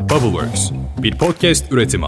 Bubbleworks, 0.00 0.70
bir 1.02 1.18
podcast 1.18 1.72
üretimi. 1.72 2.06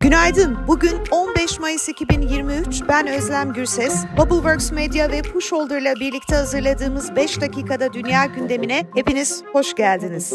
Günaydın. 0.00 0.56
Bugün 0.68 0.92
15 1.10 1.60
Mayıs 1.60 1.88
2023. 1.88 2.82
Ben 2.88 3.06
Özlem 3.06 3.52
Gürses. 3.52 4.04
Bubbleworks 4.18 4.72
Media 4.72 5.10
ve 5.10 5.22
Pushholder'la 5.22 5.94
birlikte 5.94 6.34
hazırladığımız 6.34 7.16
5 7.16 7.40
dakikada 7.40 7.92
dünya 7.92 8.26
gündemine 8.26 8.86
hepiniz 8.94 9.42
hoş 9.52 9.74
geldiniz. 9.74 10.32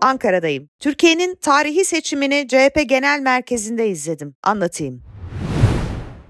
Ankara'dayım. 0.00 0.68
Türkiye'nin 0.80 1.34
tarihi 1.40 1.84
seçimini 1.84 2.46
CHP 2.48 2.88
Genel 2.88 3.20
Merkezi'nde 3.20 3.88
izledim. 3.88 4.34
Anlatayım. 4.42 5.02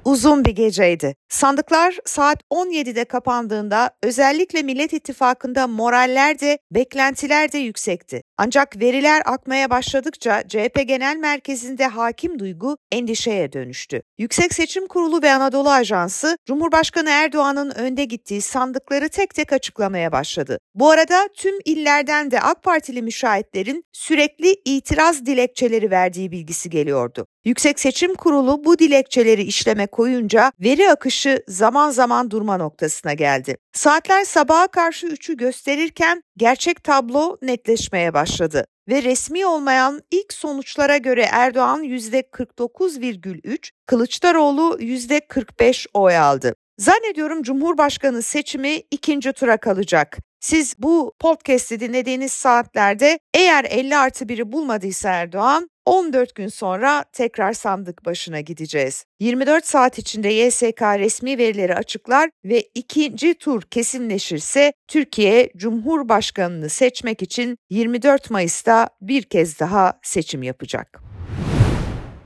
Uzun 0.05 0.45
bir 0.45 0.51
geceydi. 0.57 1.15
Sandıklar 1.29 1.99
saat 2.05 2.43
17'de 2.51 3.05
kapandığında 3.05 3.91
özellikle 4.03 4.63
Millet 4.63 4.93
İttifakı'nda 4.93 5.67
moraller 5.67 6.41
de 6.41 6.59
beklentiler 6.71 7.53
de 7.53 7.59
yüksekti. 7.59 8.23
Ancak 8.39 8.81
veriler 8.81 9.23
akmaya 9.25 9.71
başladıkça 9.71 10.43
CHP 10.49 10.89
Genel 10.89 11.17
Merkezi'nde 11.17 11.87
hakim 11.87 12.39
duygu 12.39 12.77
endişeye 12.93 13.53
dönüştü. 13.53 14.03
Yüksek 14.19 14.55
Seçim 14.55 14.87
Kurulu 14.87 15.23
ve 15.23 15.33
Anadolu 15.33 15.71
Ajansı 15.71 16.39
Cumhurbaşkanı 16.47 17.11
Erdoğan'ın 17.11 17.71
önde 17.71 18.05
gittiği 18.05 18.41
sandıkları 18.41 19.09
tek 19.09 19.35
tek 19.35 19.53
açıklamaya 19.53 20.13
başladı. 20.13 20.59
Bu 20.75 20.91
arada 20.91 21.29
tüm 21.37 21.55
illerden 21.65 22.31
de 22.31 22.41
AK 22.41 22.63
Partili 22.63 23.03
müşahitlerin 23.03 23.85
sürekli 23.93 24.57
itiraz 24.65 25.27
dilekçeleri 25.27 25.91
verdiği 25.91 26.33
bilgisi 26.33 26.71
geliyordu. 26.71 27.27
Yüksek 27.45 27.81
Seçim 27.81 28.15
Kurulu 28.15 28.65
bu 28.65 28.79
dilekçeleri 28.79 29.43
işleme 29.43 29.87
koyunca 29.87 30.53
veri 30.61 30.91
akışı 30.91 31.18
zaman 31.49 31.91
zaman 31.91 32.31
durma 32.31 32.57
noktasına 32.57 33.13
geldi. 33.13 33.57
Saatler 33.73 34.25
sabaha 34.25 34.69
karşı 34.69 35.07
3'ü 35.07 35.37
gösterirken 35.37 36.23
gerçek 36.37 36.85
tablo 36.85 37.37
netleşmeye 37.43 38.15
başladı 38.15 38.65
ve 38.89 39.03
resmi 39.03 39.47
olmayan 39.47 40.03
ilk 40.11 40.33
sonuçlara 40.33 40.97
göre 40.97 41.27
Erdoğan 41.33 41.83
%49,3, 41.85 43.71
Kılıçdaroğlu 43.87 44.79
%45 44.81 45.87
oy 45.95 46.17
aldı. 46.17 46.55
Zannediyorum 46.79 47.43
Cumhurbaşkanı 47.43 48.23
seçimi 48.23 48.77
ikinci 48.91 49.33
tura 49.33 49.57
kalacak. 49.57 50.19
Siz 50.41 50.75
bu 50.79 51.13
podcast'i 51.19 51.81
dinlediğiniz 51.81 52.33
saatlerde 52.33 53.19
eğer 53.35 53.65
50 53.65 53.97
artı 53.97 54.25
1'i 54.25 54.53
bulmadıysa 54.53 55.09
Erdoğan 55.09 55.71
14 55.89 56.35
gün 56.35 56.49
sonra 56.49 57.05
tekrar 57.13 57.53
sandık 57.53 58.05
başına 58.05 58.41
gideceğiz. 58.41 59.05
24 59.21 59.67
saat 59.67 59.99
içinde 59.99 60.29
YSK 60.29 60.83
resmi 60.83 61.39
verileri 61.39 61.75
açıklar 61.75 62.31
ve 62.45 62.63
ikinci 62.75 63.35
tur 63.35 63.63
kesinleşirse 63.63 64.73
Türkiye 64.89 65.51
Cumhurbaşkanını 65.57 66.69
seçmek 66.69 67.23
için 67.23 67.59
24 67.71 68.31
Mayıs'ta 68.31 68.89
bir 69.01 69.23
kez 69.23 69.61
daha 69.61 70.01
seçim 70.03 70.43
yapacak. 70.43 71.01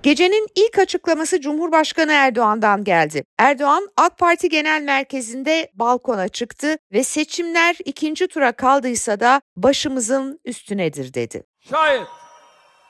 Gecenin 0.02 0.46
ilk 0.56 0.78
açıklaması 0.78 1.40
Cumhurbaşkanı 1.40 2.12
Erdoğan'dan 2.12 2.84
geldi. 2.84 3.24
Erdoğan 3.38 3.88
AK 3.96 4.18
Parti 4.18 4.48
Genel 4.48 4.82
Merkezi'nde 4.82 5.70
balkona 5.74 6.28
çıktı 6.28 6.76
ve 6.92 7.04
seçimler 7.04 7.76
ikinci 7.84 8.28
tura 8.28 8.52
kaldıysa 8.52 9.20
da 9.20 9.40
başımızın 9.56 10.40
üstünedir 10.44 11.14
dedi. 11.14 11.42
Şayet 11.70 12.21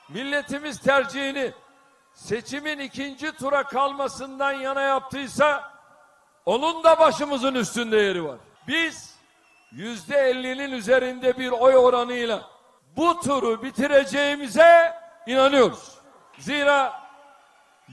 milletimiz 0.09 0.79
tercihini 0.79 1.51
seçimin 2.13 2.79
ikinci 2.79 3.31
tura 3.31 3.63
kalmasından 3.63 4.51
yana 4.51 4.81
yaptıysa 4.81 5.73
onun 6.45 6.83
da 6.83 6.99
başımızın 6.99 7.55
üstünde 7.55 7.97
yeri 7.97 8.23
var. 8.25 8.37
Biz 8.67 9.15
yüzde 9.71 10.17
ellinin 10.17 10.71
üzerinde 10.71 11.37
bir 11.37 11.51
oy 11.51 11.77
oranıyla 11.77 12.49
bu 12.97 13.19
turu 13.19 13.63
bitireceğimize 13.63 14.95
inanıyoruz. 15.27 15.97
Zira 16.39 17.03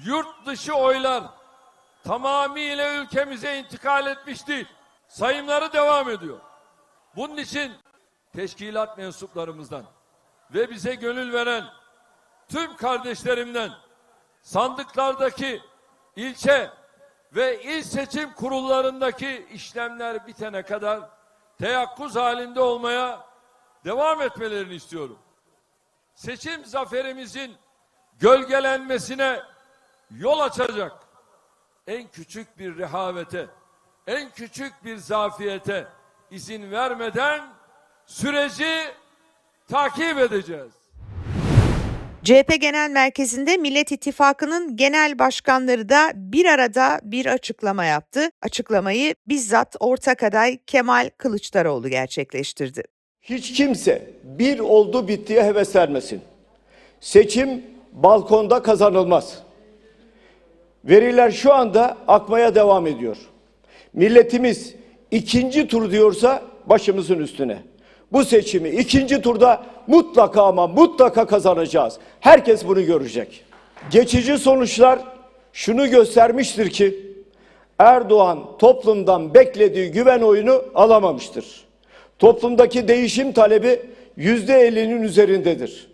yurt 0.04 0.46
dışı 0.46 0.74
oylar 0.74 1.24
tamamıyla 2.04 2.94
ülkemize 2.94 3.58
intikal 3.58 4.06
etmiş 4.06 4.48
değil. 4.48 4.66
Sayımları 5.08 5.72
devam 5.72 6.10
ediyor. 6.10 6.38
Bunun 7.16 7.36
için 7.36 7.72
teşkilat 8.32 8.98
mensuplarımızdan 8.98 9.84
ve 10.54 10.70
bize 10.70 10.94
gönül 10.94 11.32
veren 11.32 11.64
tüm 12.50 12.76
kardeşlerimden 12.76 13.70
sandıklardaki 14.42 15.62
ilçe 16.16 16.70
ve 17.34 17.62
il 17.62 17.82
seçim 17.82 18.32
kurullarındaki 18.32 19.46
işlemler 19.52 20.26
bitene 20.26 20.62
kadar 20.62 21.00
teyakkuz 21.58 22.16
halinde 22.16 22.60
olmaya 22.60 23.26
devam 23.84 24.22
etmelerini 24.22 24.74
istiyorum. 24.74 25.18
Seçim 26.14 26.64
zaferimizin 26.64 27.56
gölgelenmesine 28.18 29.42
yol 30.10 30.40
açacak 30.40 30.92
en 31.86 32.08
küçük 32.08 32.58
bir 32.58 32.78
rehavete, 32.78 33.46
en 34.06 34.30
küçük 34.30 34.84
bir 34.84 34.96
zafiyete 34.96 35.88
izin 36.30 36.70
vermeden 36.70 37.54
süreci 38.06 38.94
takip 39.68 40.18
edeceğiz. 40.18 40.72
CHP 42.24 42.60
Genel 42.60 42.90
Merkezi'nde 42.90 43.56
Millet 43.56 43.92
İttifakı'nın 43.92 44.76
genel 44.76 45.18
başkanları 45.18 45.88
da 45.88 46.12
bir 46.14 46.44
arada 46.46 47.00
bir 47.02 47.26
açıklama 47.26 47.84
yaptı. 47.84 48.30
Açıklamayı 48.42 49.14
bizzat 49.28 49.76
ortak 49.80 50.22
aday 50.22 50.58
Kemal 50.66 51.10
Kılıçdaroğlu 51.18 51.88
gerçekleştirdi. 51.88 52.82
Hiç 53.22 53.52
kimse 53.52 54.10
bir 54.24 54.58
oldu 54.58 55.08
bittiye 55.08 55.44
heves 55.44 55.76
vermesin. 55.76 56.20
Seçim 57.00 57.64
balkonda 57.92 58.62
kazanılmaz. 58.62 59.42
Veriler 60.84 61.30
şu 61.30 61.54
anda 61.54 61.96
akmaya 62.08 62.54
devam 62.54 62.86
ediyor. 62.86 63.16
Milletimiz 63.92 64.74
ikinci 65.10 65.68
tur 65.68 65.90
diyorsa 65.90 66.42
başımızın 66.66 67.18
üstüne. 67.18 67.58
Bu 68.12 68.24
seçimi 68.24 68.68
ikinci 68.68 69.20
turda 69.20 69.62
mutlaka 69.86 70.42
ama 70.42 70.66
mutlaka 70.66 71.26
kazanacağız. 71.26 71.98
Herkes 72.20 72.66
bunu 72.66 72.86
görecek. 72.86 73.44
Geçici 73.90 74.38
sonuçlar 74.38 74.98
şunu 75.52 75.90
göstermiştir 75.90 76.70
ki 76.70 77.10
Erdoğan 77.78 78.58
toplumdan 78.58 79.34
beklediği 79.34 79.90
güven 79.90 80.20
oyunu 80.20 80.64
alamamıştır. 80.74 81.64
Toplumdaki 82.18 82.88
değişim 82.88 83.32
talebi 83.32 83.82
yüzde 84.16 84.54
ellinin 84.60 85.02
üzerindedir. 85.02 85.90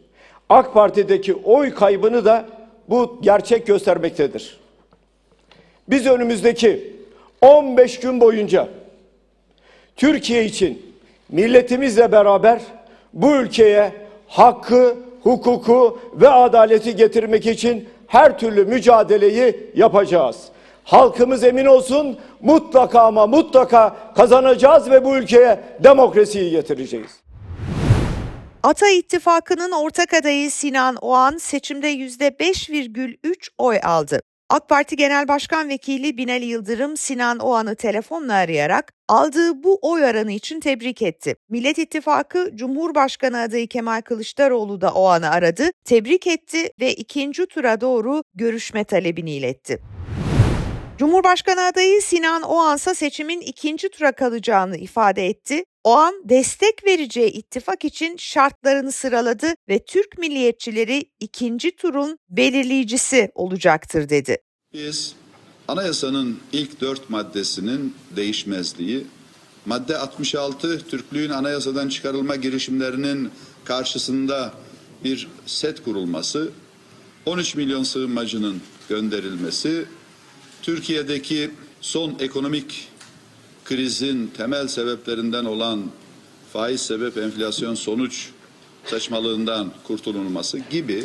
AK 0.49 0.75
Parti'deki 0.75 1.35
oy 1.35 1.75
kaybını 1.75 2.25
da 2.25 2.47
bu 2.89 3.19
gerçek 3.23 3.67
göstermektedir. 3.67 4.61
Biz 5.89 6.07
önümüzdeki 6.07 6.97
15 7.41 8.01
gün 8.01 8.21
boyunca 8.21 8.69
Türkiye 9.97 10.45
için 10.45 10.86
milletimizle 11.29 12.13
beraber 12.13 12.61
bu 13.13 13.37
ülkeye 13.37 13.93
hakkı, 14.29 14.97
hukuku 15.23 15.99
ve 16.15 16.29
adaleti 16.29 16.97
getirmek 16.97 17.47
için 17.47 17.89
her 18.07 18.39
türlü 18.39 18.65
mücadeleyi 18.65 19.71
yapacağız. 19.75 20.37
Halkımız 20.85 21.45
emin 21.45 21.67
olsun 21.67 22.19
mutlaka 22.41 23.01
ama 23.01 23.27
mutlaka 23.27 23.97
kazanacağız 24.17 24.91
ve 24.91 25.05
bu 25.05 25.17
ülkeye 25.17 25.61
demokrasiyi 25.85 26.51
getireceğiz. 26.51 27.11
Ata 28.63 28.89
İttifakı'nın 28.89 29.73
ortak 29.73 30.15
adayı 30.15 30.51
Sinan 30.51 30.97
Oğan 31.01 31.37
seçimde 31.37 31.93
%5,3 31.93 33.49
oy 33.59 33.79
aldı. 33.83 34.21
AK 34.51 34.69
Parti 34.69 34.97
Genel 34.97 35.29
Başkan 35.29 35.69
Vekili 35.69 36.17
Binali 36.17 36.45
Yıldırım 36.45 36.97
Sinan 36.97 37.39
Oğan'ı 37.39 37.77
telefonla 37.77 38.35
arayarak 38.35 38.93
aldığı 39.09 39.63
bu 39.63 39.79
oy 39.83 40.05
oranı 40.05 40.33
için 40.33 40.61
tebrik 40.61 41.03
etti. 41.03 41.37
Millet 41.49 41.79
İttifakı 41.79 42.51
Cumhurbaşkanı 42.55 43.41
adayı 43.41 43.69
Kemal 43.69 44.01
Kılıçdaroğlu 44.03 44.81
da 44.81 44.95
Oğan'ı 44.95 45.31
aradı, 45.31 45.71
tebrik 45.85 46.27
etti 46.27 46.71
ve 46.81 46.95
ikinci 46.95 47.47
tura 47.47 47.81
doğru 47.81 48.23
görüşme 48.35 48.85
talebini 48.85 49.31
iletti. 49.31 49.79
Cumhurbaşkanı 50.99 51.63
adayı 51.63 52.03
Sinan 52.03 52.43
Oğansa 52.43 52.95
seçimin 52.95 53.41
ikinci 53.41 53.89
tura 53.89 54.13
kalacağını 54.13 54.77
ifade 54.77 55.27
etti. 55.27 55.65
Oğan 55.85 56.15
destek 56.25 56.87
vereceği 56.87 57.31
ittifak 57.31 57.85
için 57.85 58.17
şartlarını 58.17 58.93
sıraladı 58.93 59.47
ve 59.69 59.85
Türk 59.85 60.19
milliyetçileri 60.19 61.11
ikinci 61.21 61.77
turun 61.77 62.19
belirleyicisi 62.31 63.31
olacaktır 63.35 64.09
dedi. 64.09 64.37
Biz 64.73 65.15
anayasanın 65.69 66.41
ilk 66.53 66.81
dört 66.81 67.11
maddesinin 67.11 67.95
değişmezliği, 68.17 69.07
madde 69.67 69.99
66 69.99 70.89
Türklüğün 70.89 71.31
anayasadan 71.31 71.89
çıkarılma 71.89 72.37
girişimlerinin 72.37 73.31
karşısında 73.65 74.55
bir 75.05 75.29
set 75.47 75.85
kurulması, 75.85 76.51
13 77.27 77.55
milyon 77.55 77.83
sığınmacının 77.83 78.61
gönderilmesi, 78.89 79.87
Türkiye'deki 80.67 81.51
son 81.81 82.17
ekonomik 82.21 82.89
krizin 83.65 84.31
temel 84.37 84.69
sebeplerinden 84.69 85.45
olan 85.45 85.91
faiz 86.53 86.81
sebep 86.81 87.19
enflasyon 87.19 87.75
sonuç 87.75 88.29
saçmalığından 88.85 89.73
kurtulunması 89.85 90.59
gibi 90.59 91.05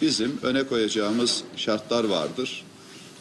bizim 0.00 0.38
öne 0.42 0.66
koyacağımız 0.66 1.44
şartlar 1.56 2.04
vardır. 2.04 2.64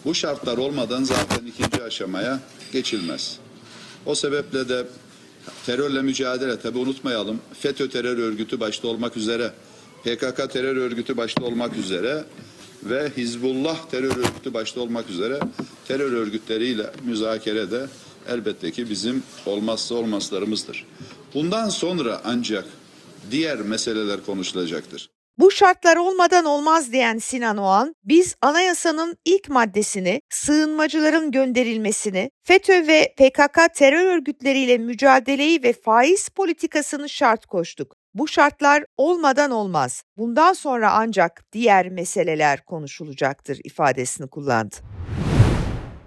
Bu 0.05 0.15
şartlar 0.15 0.57
olmadan 0.57 1.03
zaten 1.03 1.45
ikinci 1.45 1.83
aşamaya 1.83 2.39
geçilmez. 2.73 3.37
O 4.05 4.15
sebeple 4.15 4.69
de 4.69 4.87
terörle 5.65 6.01
mücadele 6.01 6.59
tabi 6.59 6.77
unutmayalım. 6.77 7.39
FETÖ 7.59 7.89
terör 7.89 8.17
örgütü 8.17 8.59
başta 8.59 8.87
olmak 8.87 9.17
üzere, 9.17 9.53
PKK 10.03 10.51
terör 10.51 10.75
örgütü 10.75 11.17
başta 11.17 11.45
olmak 11.45 11.77
üzere 11.77 12.23
ve 12.83 13.11
Hizbullah 13.17 13.89
terör 13.91 14.17
örgütü 14.17 14.53
başta 14.53 14.81
olmak 14.81 15.09
üzere 15.09 15.39
terör 15.87 16.11
örgütleriyle 16.11 16.91
müzakere 17.03 17.71
de 17.71 17.87
elbette 18.29 18.71
ki 18.71 18.89
bizim 18.89 19.23
olmazsa 19.45 19.95
olmazlarımızdır. 19.95 20.85
Bundan 21.33 21.69
sonra 21.69 22.21
ancak 22.25 22.65
diğer 23.31 23.59
meseleler 23.59 24.25
konuşulacaktır. 24.25 25.09
Bu 25.37 25.51
şartlar 25.51 25.97
olmadan 25.97 26.45
olmaz 26.45 26.91
diyen 26.91 27.17
Sinan 27.17 27.57
Oğan, 27.57 27.95
biz 28.03 28.35
anayasanın 28.41 29.17
ilk 29.25 29.49
maddesini, 29.49 30.21
sığınmacıların 30.29 31.31
gönderilmesini, 31.31 32.31
FETÖ 32.43 32.87
ve 32.87 33.13
PKK 33.17 33.75
terör 33.75 34.15
örgütleriyle 34.15 34.77
mücadeleyi 34.77 35.63
ve 35.63 35.73
faiz 35.73 36.29
politikasını 36.29 37.09
şart 37.09 37.45
koştuk. 37.45 37.95
Bu 38.13 38.27
şartlar 38.27 38.85
olmadan 38.97 39.51
olmaz. 39.51 40.03
Bundan 40.17 40.53
sonra 40.53 40.91
ancak 40.91 41.43
diğer 41.53 41.89
meseleler 41.89 42.65
konuşulacaktır 42.65 43.59
ifadesini 43.63 44.27
kullandı. 44.27 44.75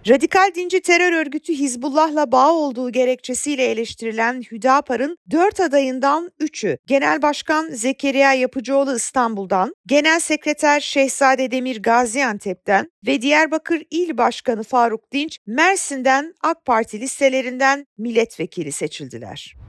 Radikal 0.08 0.54
dinci 0.54 0.80
terör 0.80 1.12
örgütü 1.12 1.52
Hizbullah'la 1.52 2.32
bağ 2.32 2.52
olduğu 2.52 2.92
gerekçesiyle 2.92 3.64
eleştirilen 3.64 4.42
Hüdapar'ın 4.50 5.16
dört 5.30 5.60
adayından 5.60 6.30
üçü, 6.38 6.78
Genel 6.86 7.22
Başkan 7.22 7.70
Zekeriya 7.70 8.32
Yapıcıoğlu 8.32 8.96
İstanbul'dan, 8.96 9.74
Genel 9.86 10.20
Sekreter 10.20 10.80
Şehzade 10.80 11.50
Demir 11.50 11.82
Gaziantep'ten 11.82 12.90
ve 13.06 13.22
Diyarbakır 13.22 13.82
İl 13.90 14.18
Başkanı 14.18 14.62
Faruk 14.62 15.12
Dinç 15.12 15.38
Mersin'den 15.46 16.34
AK 16.42 16.64
Parti 16.64 17.00
listelerinden 17.00 17.86
milletvekili 17.98 18.72
seçildiler. 18.72 19.59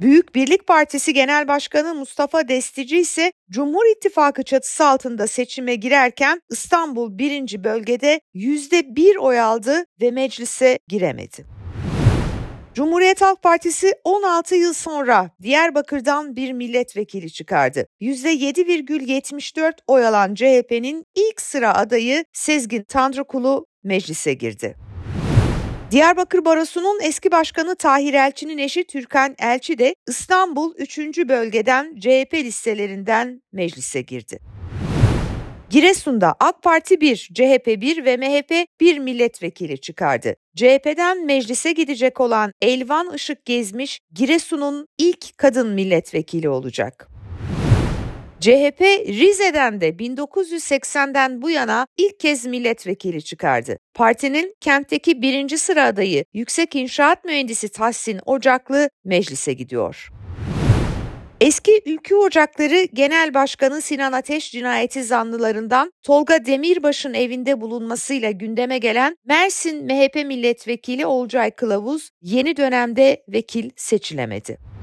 Büyük 0.00 0.34
Birlik 0.34 0.66
Partisi 0.66 1.14
Genel 1.14 1.48
Başkanı 1.48 1.94
Mustafa 1.94 2.48
Destici 2.48 3.00
ise 3.00 3.32
Cumhur 3.50 3.96
İttifakı 3.96 4.42
çatısı 4.42 4.84
altında 4.86 5.26
seçime 5.26 5.74
girerken 5.74 6.42
İstanbul 6.50 7.18
1. 7.18 7.64
bölgede 7.64 8.20
%1 8.34 9.18
oy 9.18 9.40
aldı 9.40 9.84
ve 10.00 10.10
meclise 10.10 10.78
giremedi. 10.88 11.46
Cumhuriyet 12.74 13.22
Halk 13.22 13.42
Partisi 13.42 13.92
16 14.04 14.54
yıl 14.54 14.72
sonra 14.72 15.30
Diyarbakır'dan 15.42 16.36
bir 16.36 16.52
milletvekili 16.52 17.32
çıkardı. 17.32 17.86
%7,74 18.00 19.72
oy 19.86 20.06
alan 20.06 20.34
CHP'nin 20.34 21.06
ilk 21.14 21.40
sıra 21.40 21.74
adayı 21.74 22.24
Sezgin 22.32 22.82
Tanrıkulu 22.82 23.66
meclise 23.84 24.34
girdi. 24.34 24.89
Diyarbakır 25.90 26.44
Barosu'nun 26.44 27.00
eski 27.02 27.30
başkanı 27.30 27.76
Tahir 27.76 28.14
Elçi'nin 28.14 28.58
eşi 28.58 28.84
Türkan 28.84 29.34
Elçi 29.38 29.78
de 29.78 29.94
İstanbul 30.08 30.74
3. 30.74 30.98
bölgeden 30.98 31.96
CHP 32.00 32.34
listelerinden 32.34 33.42
meclise 33.52 34.02
girdi. 34.02 34.38
Giresun'da 35.70 36.34
AK 36.40 36.62
Parti 36.62 37.00
1, 37.00 37.16
CHP 37.34 37.66
1 37.66 38.04
ve 38.04 38.16
MHP 38.16 38.66
1 38.80 38.98
milletvekili 38.98 39.80
çıkardı. 39.80 40.34
CHP'den 40.56 41.26
meclise 41.26 41.72
gidecek 41.72 42.20
olan 42.20 42.52
Elvan 42.62 43.14
Işık 43.14 43.44
Gezmiş, 43.44 44.00
Giresun'un 44.12 44.86
ilk 44.98 45.38
kadın 45.38 45.68
milletvekili 45.68 46.48
olacak. 46.48 47.09
CHP 48.40 48.80
Rize'den 49.08 49.80
de 49.80 49.88
1980'den 49.88 51.42
bu 51.42 51.50
yana 51.50 51.86
ilk 51.96 52.20
kez 52.20 52.46
milletvekili 52.46 53.22
çıkardı. 53.22 53.78
Partinin 53.94 54.54
kentteki 54.60 55.22
birinci 55.22 55.58
sıra 55.58 55.84
adayı 55.84 56.24
Yüksek 56.34 56.76
İnşaat 56.76 57.24
Mühendisi 57.24 57.68
Tahsin 57.68 58.20
Ocaklı 58.26 58.90
meclise 59.04 59.52
gidiyor. 59.52 60.08
Eski 61.40 61.82
Ülkü 61.86 62.14
Ocakları 62.14 62.84
Genel 62.92 63.34
Başkanı 63.34 63.80
Sinan 63.80 64.12
Ateş 64.12 64.52
cinayeti 64.52 65.04
zanlılarından 65.04 65.92
Tolga 66.02 66.44
Demirbaş'ın 66.46 67.14
evinde 67.14 67.60
bulunmasıyla 67.60 68.30
gündeme 68.30 68.78
gelen 68.78 69.16
Mersin 69.24 69.84
MHP 69.84 70.14
milletvekili 70.14 71.06
Olcay 71.06 71.50
Kılavuz 71.50 72.10
yeni 72.22 72.56
dönemde 72.56 73.22
vekil 73.28 73.70
seçilemedi. 73.76 74.79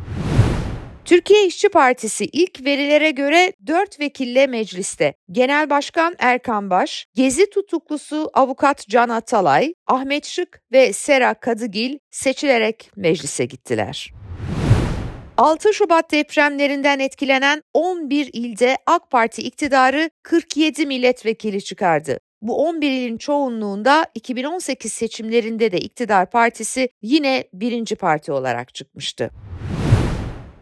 Türkiye 1.08 1.46
İşçi 1.46 1.70
Partisi 1.70 2.26
ilk 2.26 2.66
verilere 2.66 3.12
göre 3.12 3.54
4 3.68 4.00
vekille 4.00 4.48
mecliste. 4.48 5.14
Genel 5.32 5.70
Başkan 5.70 6.16
Erkan 6.20 6.70
Baş, 6.70 7.06
Gezi 7.16 7.50
tutuklusu 7.50 8.30
avukat 8.34 8.88
Can 8.88 9.10
Atalay, 9.10 9.74
Ahmet 9.88 10.26
Şık 10.26 10.62
ve 10.72 10.94
Sera 10.94 11.34
Kadıgil 11.34 11.98
seçilerek 12.12 12.92
meclise 12.96 13.46
gittiler. 13.46 14.14
6 15.38 15.74
Şubat 15.74 16.12
depremlerinden 16.12 17.00
etkilenen 17.00 17.62
11 17.74 18.30
ilde 18.34 18.78
AK 18.86 19.12
Parti 19.12 19.42
iktidarı 19.42 20.10
47 20.24 20.86
milletvekili 20.86 21.64
çıkardı. 21.64 22.20
Bu 22.42 22.68
11 22.68 22.92
ilin 22.92 23.18
çoğunluğunda 23.18 24.06
2018 24.16 24.94
seçimlerinde 24.94 25.72
de 25.72 25.78
iktidar 25.78 26.30
partisi 26.30 26.90
yine 27.02 27.44
birinci 27.54 27.96
parti 27.96 28.32
olarak 28.32 28.74
çıkmıştı. 28.74 29.32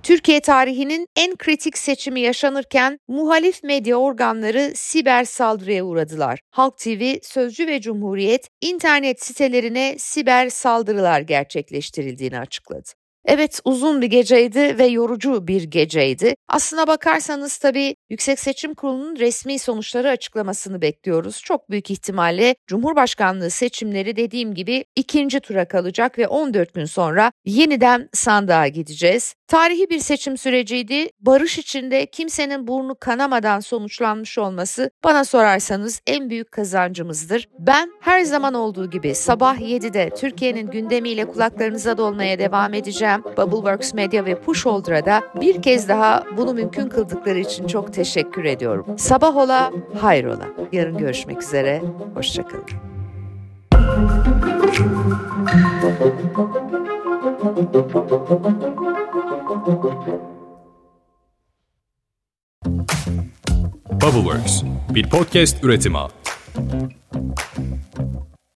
Türkiye 0.06 0.40
tarihinin 0.42 1.08
en 1.16 1.36
kritik 1.36 1.78
seçimi 1.78 2.22
yaşanırken 2.22 3.00
muhalif 3.08 3.64
medya 3.64 3.96
organları 3.96 4.72
siber 4.76 5.24
saldırıya 5.24 5.84
uğradılar. 5.86 6.40
Halk 6.52 6.78
TV, 6.78 7.16
Sözcü 7.22 7.68
ve 7.68 7.82
Cumhuriyet 7.82 8.48
internet 8.62 9.24
sitelerine 9.24 9.96
siber 10.00 10.50
saldırılar 10.50 11.22
gerçekleştirildiğini 11.22 12.40
açıkladı. 12.40 12.90
Evet 13.28 13.60
uzun 13.64 14.02
bir 14.02 14.08
geceydi 14.08 14.78
ve 14.78 14.86
yorucu 14.86 15.48
bir 15.48 15.64
geceydi. 15.64 16.36
Aslına 16.48 16.88
bakarsanız 16.88 17.58
tabii 17.58 17.96
Yüksek 18.10 18.40
Seçim 18.40 18.74
Kurulu'nun 18.74 19.16
resmi 19.16 19.60
sonuçları 19.60 20.10
açıklamasını 20.10 20.82
bekliyoruz. 20.82 21.42
Çok 21.44 21.70
büyük 21.70 21.92
ihtimalle 21.92 22.56
Cumhurbaşkanlığı 22.68 23.50
seçimleri 23.50 24.16
dediğim 24.16 24.54
gibi 24.54 24.86
ikinci 24.96 25.40
tura 25.40 25.68
kalacak 25.68 26.20
ve 26.20 26.28
14 26.28 26.74
gün 26.74 26.86
sonra 26.86 27.32
yeniden 27.46 28.10
sandığa 28.14 28.68
gideceğiz. 28.68 29.36
Tarihi 29.48 29.90
bir 29.90 30.00
seçim 30.00 30.38
süreciydi. 30.38 31.10
Barış 31.20 31.58
içinde 31.58 32.06
kimsenin 32.06 32.68
burnu 32.68 32.96
kanamadan 33.00 33.60
sonuçlanmış 33.60 34.38
olması 34.38 34.92
bana 35.04 35.26
sorarsanız 35.26 36.02
en 36.08 36.30
büyük 36.30 36.52
kazancımızdır. 36.52 37.48
Ben 37.60 37.92
her 38.02 38.24
zaman 38.24 38.54
olduğu 38.54 38.90
gibi 38.90 39.16
sabah 39.16 39.58
7'de 39.58 40.10
Türkiye'nin 40.10 40.68
gündemiyle 40.68 41.26
kulaklarınıza 41.26 41.98
dolmaya 41.98 42.40
devam 42.40 42.74
edeceğim 42.74 43.15
edeceğim. 43.20 43.38
Bubbleworks 43.38 43.94
Media 43.94 44.26
ve 44.26 44.40
Pushholder'a 44.40 45.06
da 45.06 45.22
bir 45.42 45.62
kez 45.62 45.90
daha 45.90 46.24
bunu 46.38 46.54
mümkün 46.54 46.90
kıldıkları 46.90 47.40
için 47.40 47.68
çok 47.68 47.94
teşekkür 47.94 48.46
ediyorum. 48.46 48.86
Sabah 48.98 49.38
ola, 49.38 49.72
hayrola. 50.02 50.46
Yarın 50.72 50.98
görüşmek 50.98 51.42
üzere. 51.42 51.82
Hoşçakalın. 52.16 52.66
Bubbleworks 64.02 64.64
bir 64.90 65.10
podcast 65.10 65.64
üretimi. 65.64 65.98